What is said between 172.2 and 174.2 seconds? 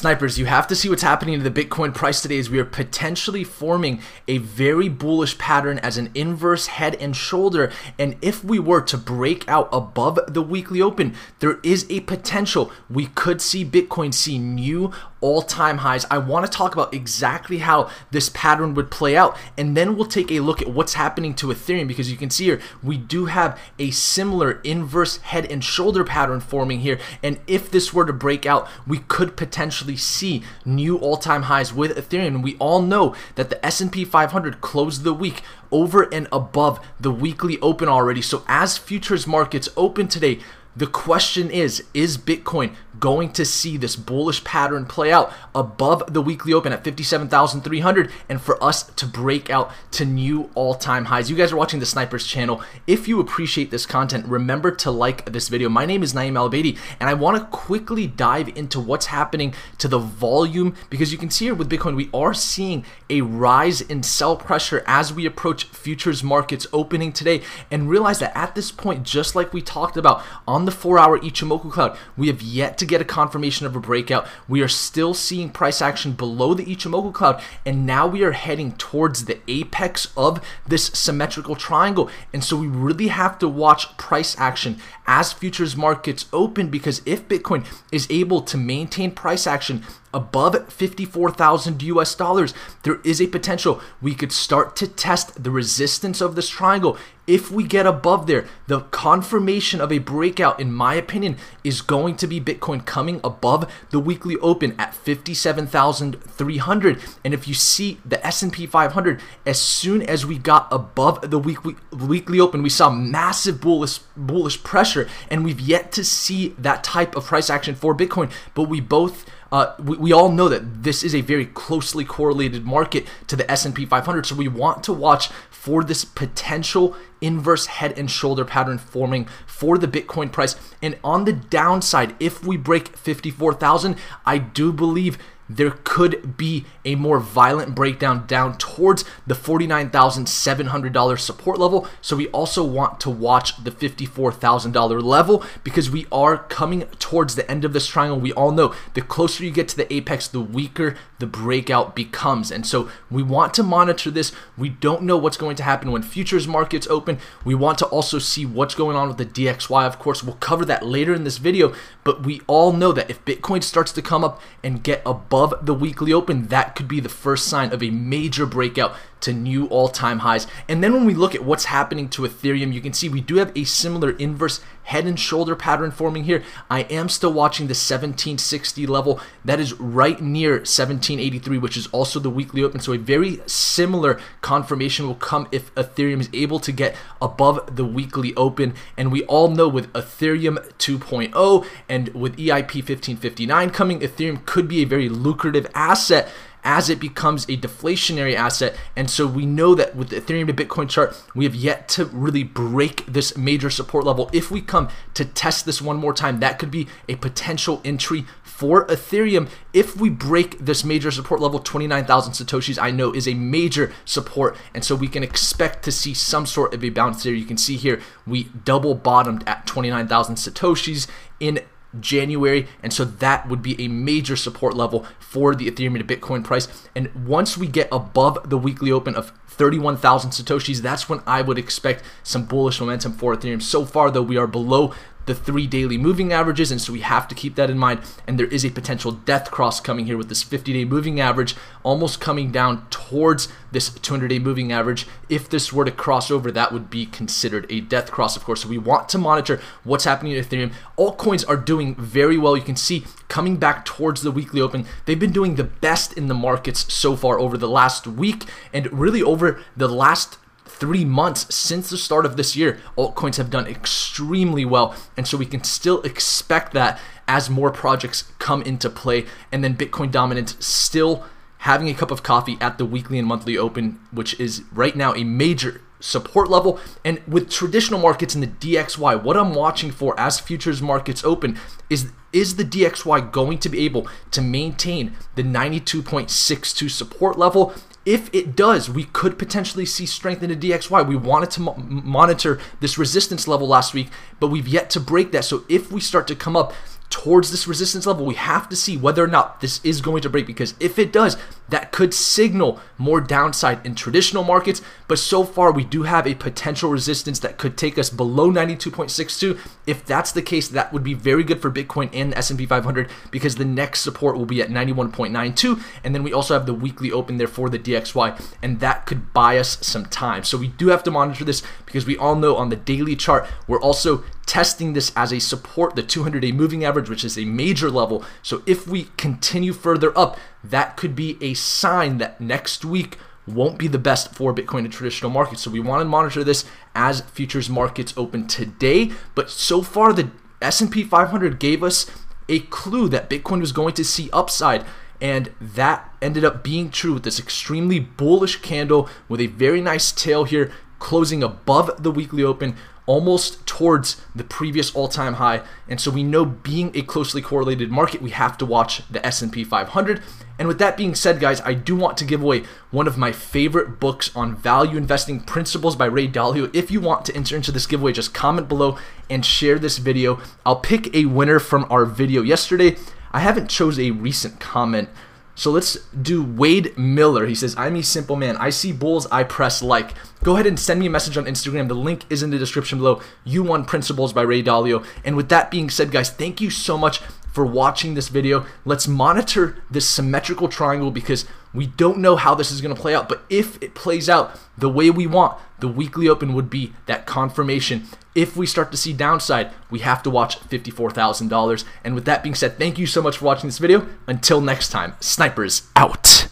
Ethereum, you can see we do have a similar